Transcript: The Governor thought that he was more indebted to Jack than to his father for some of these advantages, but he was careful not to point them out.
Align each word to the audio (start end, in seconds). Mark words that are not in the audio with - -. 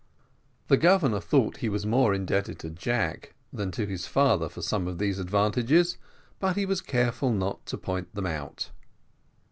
The 0.67 0.77
Governor 0.77 1.19
thought 1.19 1.53
that 1.53 1.59
he 1.59 1.69
was 1.69 1.85
more 1.85 2.11
indebted 2.11 2.57
to 2.57 2.71
Jack 2.71 3.35
than 3.53 3.69
to 3.73 3.85
his 3.85 4.07
father 4.07 4.49
for 4.49 4.63
some 4.63 4.87
of 4.87 4.97
these 4.97 5.19
advantages, 5.19 5.99
but 6.39 6.55
he 6.55 6.65
was 6.65 6.81
careful 6.81 7.29
not 7.31 7.63
to 7.67 7.77
point 7.77 8.15
them 8.15 8.25
out. 8.25 8.71